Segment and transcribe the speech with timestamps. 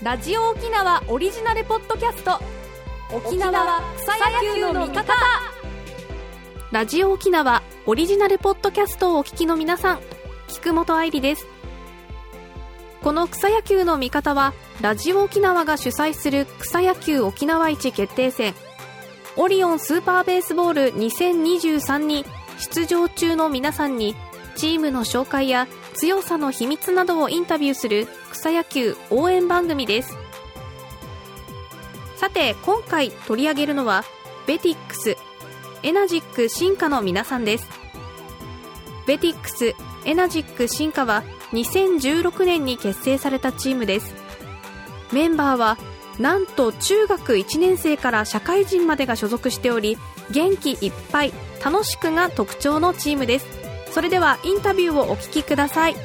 [0.00, 2.38] ラジオ沖縄オリジナルポッドキャスト。
[3.12, 5.12] 沖縄草野球の味方。
[6.70, 10.00] ラジオ沖縄オリジナルポッドキャストをお聞きの皆さん
[10.46, 11.48] 菊本愛理です。
[13.02, 18.54] この草野球の味方はラジオ沖縄が主催する草野球沖縄一決定戦。
[19.36, 22.24] オリオンスーパーベースボール2023に
[22.58, 24.14] 出場中の皆さんに
[24.54, 25.66] チームの紹介や
[25.98, 30.16] 強さの秘密などをインタビューする草野球応援番組です。
[32.16, 34.04] さて今回取り上げるのは
[34.46, 35.16] ベティックス
[35.82, 37.68] エナジック進化の皆さんです。
[39.08, 39.74] ベティックス
[40.04, 44.14] エナジック進化は2016年に結成されたチームです。
[45.12, 45.78] メンバーは
[46.20, 49.98] なんと中学1年生から社会人までが所属しており
[50.30, 51.32] 元気いっぱい
[51.64, 53.57] 楽しくが特徴のチームです。
[53.90, 55.96] それではインタビューをお聞きください。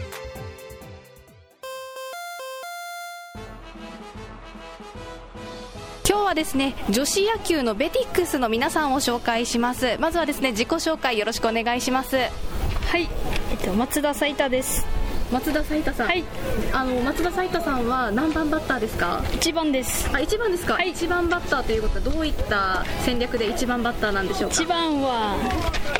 [6.07, 9.97] 今日はですね女子野球のベティックスの皆さんを紹介します。
[9.99, 12.17] まずはですね自己紹介よろしくお願いします。
[12.17, 13.07] はい、
[13.51, 14.85] えっと、松田斉太です。
[15.31, 16.23] 松田彩太さん、はい、
[16.71, 19.23] あの松田彩太さんは何番バッターですか？
[19.33, 20.09] 一番です。
[20.13, 20.91] あ一番ですか、はい。
[20.91, 24.55] 一番バッターということはどういった戦略で一番バッターなんでしょうか？
[24.55, 25.35] 一番は、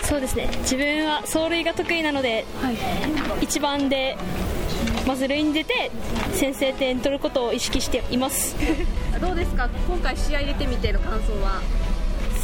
[0.04, 2.78] そうですね、自分は走塁が得意なので、はい。
[3.42, 4.18] 一番で、
[5.08, 5.92] まず塁に出て、
[6.34, 8.56] 先制点取ることを意識しています。
[9.20, 9.68] どうですか？
[9.88, 11.60] 今回試合出てみての感想は？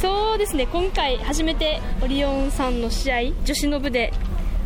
[0.00, 4.12] そうですね、今回初めてオリオンさんの試合、女子の部で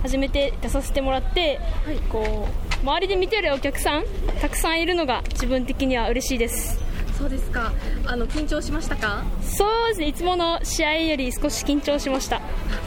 [0.05, 1.97] 初めて出させてもらって、はい。
[2.11, 4.05] こう、周りで見てるお客さん、
[4.41, 6.79] たくさんいるのが自分的には嬉しいです。
[7.17, 7.73] そうですか。
[8.07, 9.25] あの緊張しましたか？
[9.43, 12.37] そうですね、いつもの試合より少し緊張しました。
[12.37, 12.41] あ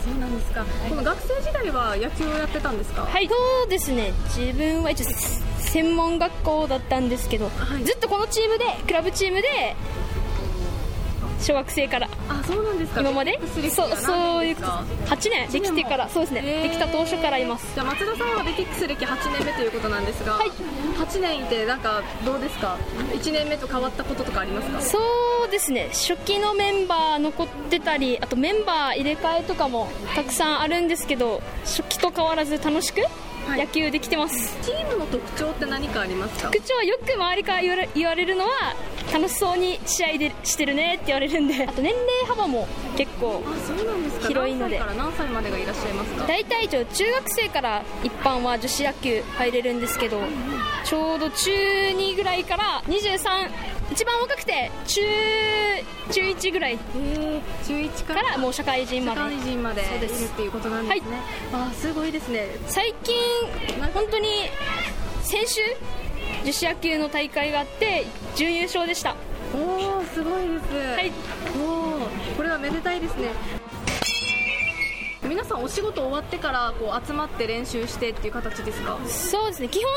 [0.05, 0.63] そうなんですか。
[0.89, 3.01] この学生時代は野球をやってたんですか？
[3.01, 3.33] はい、そ
[3.65, 5.05] うですね、自分は一応
[5.57, 7.83] 専門学校だったんですけど、はい。
[7.83, 9.75] ずっとこのチームで、クラブチームで、
[11.39, 12.09] 小学生から。
[12.29, 13.01] あそうなんですか。
[13.01, 13.39] 今まで？
[13.69, 15.51] そうがそういう何年ですか？8年？
[15.51, 16.09] できてから。
[16.09, 17.73] そうですね、できた当初からいます。
[17.73, 20.49] じゃあ松田さんはベティックス歴8年目ということなんですが、はい。
[20.49, 22.77] 8年いてなんかどうですか
[23.13, 24.81] ？1年目と変わったこととかありますか？
[24.81, 24.99] そ
[25.47, 25.89] うですね。
[25.91, 33.01] 初期のメンバー残ってたりあとメンバー入れ替えとかもたくさんあるんですけど初期と変わらず楽しく
[33.47, 33.59] はい。
[33.59, 36.51] 野球できてます、チームの特徴って何かありますか？
[36.51, 38.75] 特徴はよく周りから言われ言われるのは
[39.11, 43.43] 楽しそうに試合でしてるねって言われるんで あと年齢幅も結構
[44.27, 44.79] 広いので。
[44.97, 46.25] 何歳までがいらっしゃいますか？
[46.27, 50.21] 大体中学生から一般は女子野球入れるんですけど
[50.83, 53.49] ちょうど中2ぐらいから23
[53.91, 55.01] 一番若くて中
[56.11, 60.23] 中1ぐらいえー、中1かかららもう社会人ま社で会人までそうです。
[60.23, 61.21] いるっていうことなんですね、
[61.53, 62.47] あすごいですね。
[62.67, 63.15] 最近
[63.93, 64.27] 本当に
[65.23, 65.61] 先週
[66.43, 68.05] 女子野球の大会があって
[68.35, 69.15] 準優勝でした。
[69.53, 70.75] おおすごいです。
[70.95, 71.11] はい。
[71.59, 73.29] おおこれはめでたいですね。
[75.23, 78.97] 皆さんお仕事終わってからこう集まって練習してっていう形ですか？
[79.05, 79.67] そうですね。
[79.67, 79.93] 基本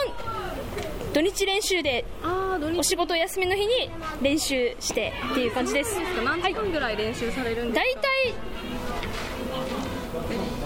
[1.12, 2.78] 土日練習でああ土日。
[2.78, 3.90] お仕事休みの日に
[4.22, 5.98] 練習してっていう感じです。
[6.24, 8.00] 何時間ぐらい練習されるんです大体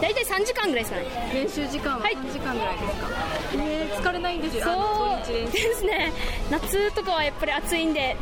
[0.04, 1.06] 大体3時間ぐらいですかね。
[1.06, 2.15] か、練習時間ははい。
[2.15, 3.09] 3時間ぐらいですか、
[3.54, 4.65] えー、疲れないんですよ。
[4.65, 5.32] そう。
[5.32, 6.12] ですね。
[6.50, 8.15] 夏とかはやっぱり暑いんで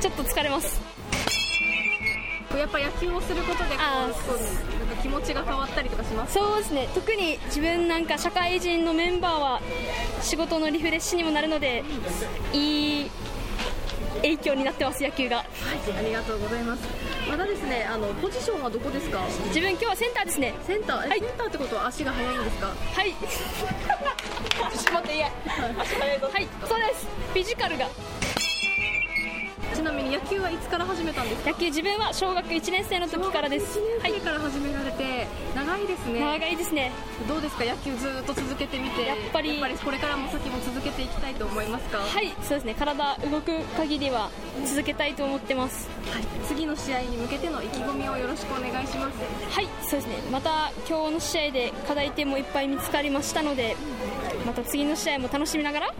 [0.00, 0.80] ちょっと疲れます。
[2.56, 6.88] やっぱ野球をすることでこうなんか気持ちが変わったりとかしますそうですね。
[6.94, 9.60] 特に自分なんか社会人のメンバーは
[10.22, 11.82] 仕事のリフレッシュにもなるので
[12.52, 13.10] いい
[14.26, 15.36] 影響になってます野球が。
[15.38, 15.46] はい
[15.98, 16.82] ありがとうございます。
[17.30, 19.20] またですねあのポジションはどこですか？
[19.48, 20.54] 自分今日はセンターですね。
[20.66, 21.20] センター、えはい。
[21.20, 22.66] センターってことは足が速いんですか？
[22.68, 23.12] はい。
[23.14, 25.20] ちょっと待っていい。
[25.20, 27.06] やはいそうです。
[27.32, 27.88] フィジカルが
[29.74, 31.50] ちなみに野球はいつから始めたんですか？
[31.50, 33.78] 野球自分は小学1年生の時からです。
[33.78, 34.12] 1はい。
[34.12, 36.20] 年生から始められて、長いですね。
[36.20, 36.92] 長いですね。
[37.28, 37.64] どうですか？
[37.64, 39.02] 野球ずっと続けてみて。
[39.06, 41.98] やっぱりこれからも先も続けていきたいと思いますか？
[41.98, 42.74] はいそうですね。
[42.74, 44.30] 体動く限りは
[44.64, 45.88] 続けたいと思ってます。
[46.12, 46.24] はい。
[46.46, 49.18] 次の試合に向けての意気込みをよろしくお願いします。
[49.50, 50.16] はいそうですね。
[50.30, 53.76] また今日の試合で課題点もいっぱい見つかりましたので
[54.46, 55.94] また次の試合も楽しみながら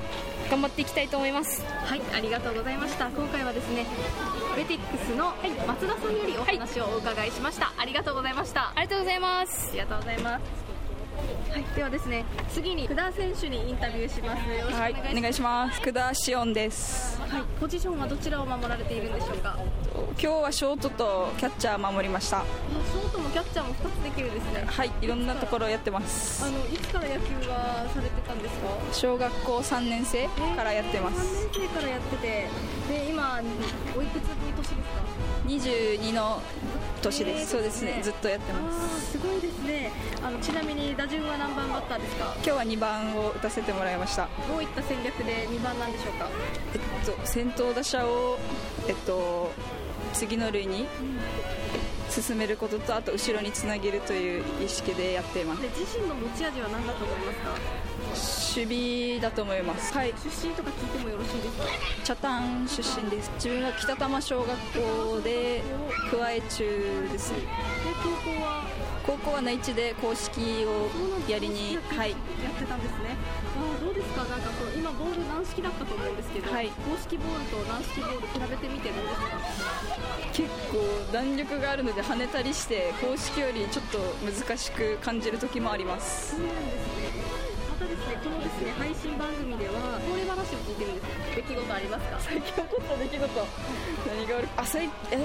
[0.51, 1.65] 頑張っていきたいと思います。
[1.85, 3.09] はいありがとうございました。
[3.09, 3.87] 今回はですね
[4.57, 5.35] ベティックスの
[5.67, 8.73] 松田さんよりお話をお伺いしました、ありがとうございました。
[8.75, 9.69] ありがとうございます。
[9.71, 10.67] ありがとうございます。
[11.51, 14.49] はい、ではですね次に久田選手にインタビューします。
[14.51, 15.81] よろしくお願いします、はい、お願いします。
[15.81, 17.21] 久田しおんです。
[17.23, 19.57] はい、ポジションはどちらを守られているんでしょうか？
[19.95, 22.41] 今日はショートとキャッチャー守りました。
[22.41, 24.65] あショートもキャッチャーも2つできるんですね。
[24.67, 26.45] はいいろんなところやってます。
[26.45, 28.69] あのいつから野球はされてたんですか？
[28.93, 32.49] 小学校3年生からやってます、えー、3年生からやってて
[32.89, 33.41] で今
[33.97, 34.81] おいくつの年ですか
[35.47, 36.43] ？22の
[37.03, 37.97] 年です、えーそうですね。
[37.97, 39.13] ねずっとやってます。
[39.13, 39.91] すごいですね。
[40.25, 42.33] あのちなみに打順は何番バッターですか？
[42.37, 44.29] 今日は2番を打たせてもらいました。
[44.49, 46.29] どういった戦略で2番なんでしょうか？
[46.75, 46.81] えっ
[47.21, 48.39] と先頭打者を
[48.89, 49.53] えっと
[50.13, 50.87] 次の塁に
[52.11, 55.63] 進めることとあと後ろにつなげるという意識でやっています。
[55.63, 57.51] で自身の持ち味は何だと思いますか？
[58.17, 59.93] 守備だと思います。
[59.93, 60.15] はい。
[60.23, 61.65] 出身とか聞いてもよろしいですか？
[62.05, 63.31] 北谷出身です。
[63.35, 65.63] 自分は北多摩小学校で
[66.11, 67.33] 加え中です。
[67.33, 67.37] で
[68.03, 68.65] 高校は
[69.07, 70.89] 高校は内地で公式を
[71.31, 72.11] やりにはい。
[72.11, 72.17] や
[72.51, 73.17] ってたんですね。
[73.57, 74.25] あーどうですか？
[74.25, 76.69] なんかこう今ボール軟式だったと思うんですけど、はい。
[76.69, 79.77] 公式ボールと軟式ボール比べてみてどうですか？
[80.33, 86.37] 結構弾力があるので跳ねたりして公式よりちょっと難しく感じる時もあります。
[86.37, 87.06] そうなんですね
[88.57, 91.07] ですね配信番組では通り話を聞いてるんです
[91.37, 92.17] 出来事ありますか？
[92.21, 93.47] 最近起こった出来事。
[94.07, 94.49] 何がある？
[94.57, 95.17] あ最え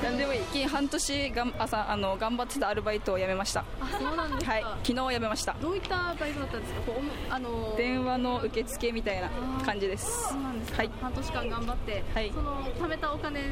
[0.00, 0.40] ー、何でもいい。
[0.52, 3.64] 近 半年がん朝あの頑張ってたアルバイトを辞めました。
[3.80, 4.62] あそうなんですか、はい。
[4.84, 5.54] 昨日辞めました。
[5.60, 6.80] どういったバイトだったんですか？
[6.86, 7.76] こうあのー。
[7.76, 9.30] 電話の受付みたいな
[9.64, 10.28] 感じです。
[10.28, 10.90] そうなんですか、はい。
[11.00, 12.30] 半年間頑張って、はい。
[12.34, 13.46] その貯めたお金は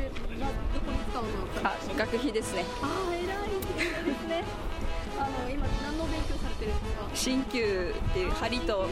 [0.74, 1.94] どこに使おうと思ったんあですか？
[2.04, 2.64] 学費ですね。
[2.82, 4.44] ああ偉いですね。
[5.18, 6.99] あの今何の勉強されてるんですか？
[7.14, 8.88] 鍼灸っていう針とお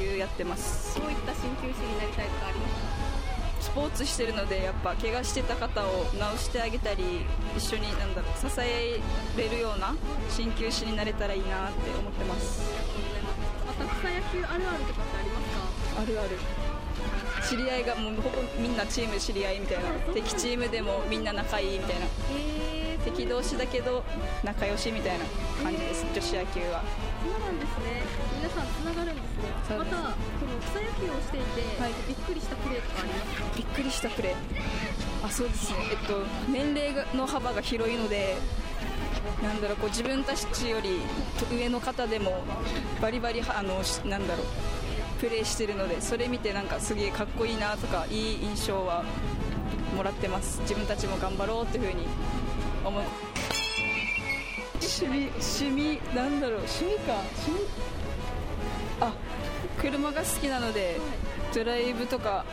[0.00, 0.98] 灸やってます。
[0.98, 2.86] どういった鍼灸師になりたいとかありますか？
[3.60, 7.26] スポーツしてるのでやっぱ怪我してた方を治してあげたり
[7.56, 9.00] 一緒になんだろう支え
[9.36, 9.94] れるような
[10.36, 12.62] 鍼灸師になれたらいいなって思ってます。
[13.66, 16.02] また草野球あるあるとかってありますか？
[16.02, 16.38] あるある。
[17.46, 19.90] 知り合いがもうほぼみんなチーム知り合いみたいな。
[20.14, 22.06] 敵チームでもみんな仲いいみたいな。
[22.06, 22.08] へ
[22.94, 24.02] え敵同士だけど
[24.42, 25.24] 仲良しみたいな
[25.62, 26.82] 感じです女子野球は
[27.26, 28.06] そうなんですね。
[28.38, 29.76] 皆さんつながるんですね。
[29.76, 31.92] またこの草野球をしていて、はい。
[32.06, 33.44] びっくりしたプレーとかありますか？
[33.56, 35.26] びっくりしたプレー。
[35.26, 35.78] あそうですね。
[35.90, 38.36] えっと年齢がの幅が広いので
[39.42, 41.00] なんだろうこう自分たちより
[41.50, 42.44] 上の方でも
[43.02, 44.46] バリバリあのしなんだろう
[45.20, 49.02] プレーしてるのでそれ見てなんかすげえかっこいいなとかいい印象は
[49.96, 50.60] もらってます。
[50.60, 52.06] 自分たちも頑張ろうっていうふうに
[52.84, 53.02] 思う
[54.80, 57.14] 趣味趣味なんだろう趣味か。
[57.46, 57.66] 趣味？
[59.00, 59.12] あ
[59.80, 60.98] 車が好きなので
[61.54, 62.44] ドライブとかが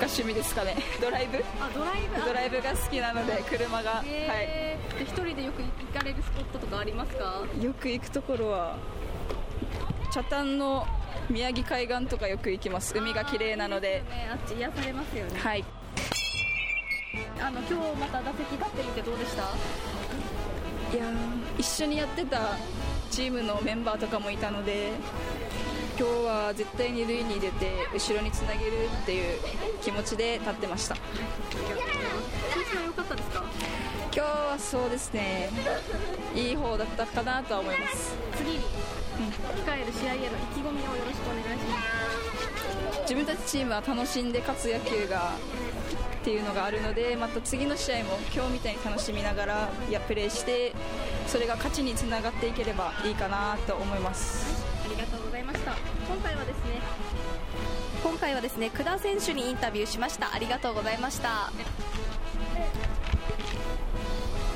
[0.00, 0.76] 趣味ですかね。
[1.00, 1.44] ドライブ？
[1.60, 2.22] あドライブ？
[2.24, 5.68] ドライブが好きなので車が、はへーで一人でよく行
[5.98, 7.42] かれるスポットとかありますか？
[7.60, 8.76] い、よく行くところは
[10.10, 10.86] 北谷の
[11.28, 12.96] 宮城海岸とかよく行きます。
[12.96, 14.02] 海が綺麗なので。
[14.10, 14.28] ね。
[14.30, 15.38] あっち癒されますよね。
[15.40, 15.64] はい。
[17.40, 19.42] あの今日また打席立ってみてどうでした？
[20.92, 22.56] いやー一緒にやってた
[23.10, 24.92] チームのメンバーとかもいたので
[25.98, 28.72] 今日は絶対に塁に出て後ろにつなげる
[29.02, 29.38] っていう
[29.82, 30.94] 気持ちで立ってました。
[30.96, 33.42] 調子は良かったですか？
[34.14, 35.48] 今日はそうですね。
[36.34, 38.14] いい方だったかなとは思います。
[38.36, 38.62] 次に控
[39.82, 43.00] える試合への意気込みをよろしくお願いします。
[43.02, 45.32] 自分たちチームは楽しんで勝つ野球が
[46.22, 50.72] っていうのがあるのでまた次の試合も今日みたいに楽しみながらやプレーして
[51.26, 54.64] それが勝ちにつながっていければいいかなと思います。
[54.84, 55.72] ありがとうございました。
[56.06, 56.80] 今回はですね
[58.04, 60.32] 今回はですね久田選手にインタビューしました。
[60.32, 61.52] ありがとうございました。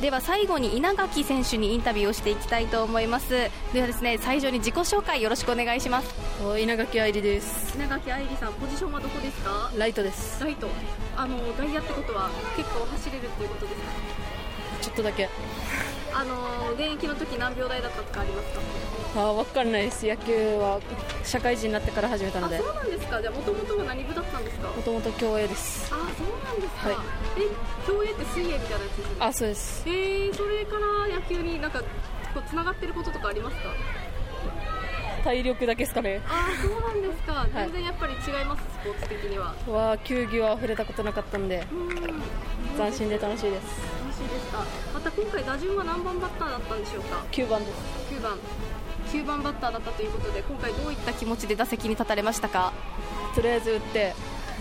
[0.01, 3.51] では最後に稲垣選手にインタビューをしていきたいと思います。
[3.73, 6.26] ではですね最初に自己紹介よろしくお願いします。
[6.59, 7.75] 稲垣愛理です。
[7.77, 9.71] 稲垣愛理さんポジションはどこですか？
[9.77, 10.43] ライトです。
[10.45, 10.69] ライト。
[11.17, 13.89] あの外野ってことは結構走れるっていうことですか？
[14.83, 15.31] ちょっとだけ。
[16.13, 18.61] あの現役の時何秒台だったとかありますか？
[19.17, 20.07] あ分かんないです。
[20.07, 20.79] 野球は
[21.25, 22.57] 社会人になってから始めたので。
[22.57, 23.23] あそうなんですか。
[23.23, 24.69] じゃあもともとは何部だったんですか？
[24.69, 25.91] もともと競泳です。
[25.93, 26.97] あそうなんですか、はい。
[27.39, 27.49] え
[27.87, 29.83] 競泳って水泳みたいなやつですあそうです。
[29.89, 33.63] えー、それから野球になんかこうつながってることとかありますか？
[35.27, 36.21] 体力だけですかね。
[36.29, 37.51] ああそうなんですか、い。
[37.53, 39.55] 全然やっぱり違いますスポーツ的には。
[39.67, 41.67] は球技は触れたことなかったんで
[42.77, 43.97] 斬新で楽しいです。
[44.25, 44.65] いですか。
[44.95, 47.25] また今回打順は何番バッターだったんでしょうか。
[47.33, 48.15] 9番です。
[48.15, 48.39] 9番。
[49.13, 52.73] 9番バッターだったということで今回どういった気持ちで打席に立たれましたか。
[53.35, 54.15] とりあえず打って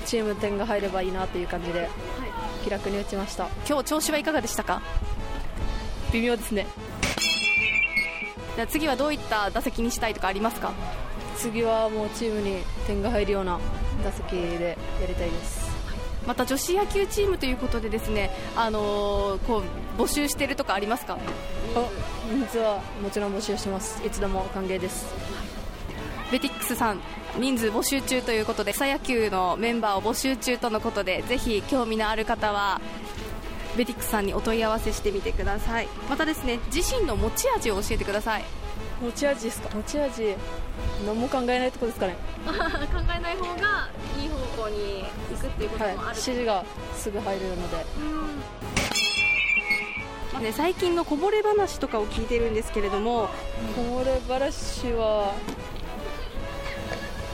[0.05, 1.89] チーム点が入ればいいなという感じではい。
[2.63, 3.50] 気楽に打ちました。
[3.67, 4.81] 今日調子はいかがでしたか。
[6.12, 6.65] 微妙ですね
[8.56, 10.72] じゃあ次はどういった打席にしたいとかありますか？
[11.38, 13.60] 次はもうチームに点が入るような
[14.04, 15.76] 打席でやりたいです。
[16.26, 19.62] また女子野球チームということでですね、あのーこ
[19.98, 21.18] う募集してるとかありますか？
[21.76, 21.90] あ
[22.32, 24.02] 人数はもちろん募集してます。
[24.06, 25.14] いつでも歓迎です。
[26.32, 27.02] ベティックスさん
[27.38, 32.82] 人数募集中ということで草野球のメンバーを募集中とのことでぜひ興味のある方は
[33.77, 35.88] ベティックスさんにお問い合わせしてみてください。
[36.10, 38.44] またですね自身の持ち味を教えてください。
[39.01, 39.70] 持ち味ですか？
[39.75, 40.36] 持ち味。
[41.05, 42.15] 何も考えないとこですかね。
[42.46, 42.53] 考
[43.15, 43.89] えない方が
[44.22, 45.94] いい方向に行くっていうことはい。
[45.94, 46.63] 指示が
[46.96, 47.86] すぐ入れるので。
[50.41, 53.29] ね、最近のこぼれ話とかを聞いてるんですけれども。
[53.75, 55.34] こぼれ話は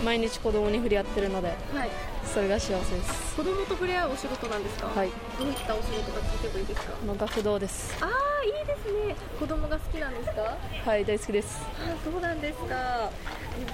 [0.03, 1.89] 毎日子供に触れ合ってるのではい、
[2.25, 3.35] それが幸せです。
[3.35, 5.09] 子供と触れ合うお仕事なんですか、はい。
[5.37, 6.93] どういったお仕事か聞いてもいいですか？
[7.01, 7.97] あの学童です。
[8.01, 8.09] ああ
[8.43, 9.15] いいですね。
[9.39, 10.57] 子供が好きなんですか？
[10.85, 11.61] はい大好きです。
[11.61, 13.11] あそうなんですか。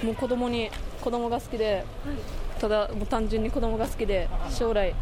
[0.02, 0.70] もう子供に
[1.00, 1.84] 子供が好きで
[2.60, 4.94] ただもう単純に子供が好きで将来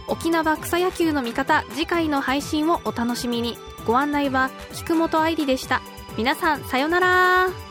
[0.10, 3.58] 沖縄草野球の味方次回の配信をお楽しみに。
[3.86, 5.82] ご案内は菊本愛理でした。
[6.18, 7.69] 皆さんさようなら。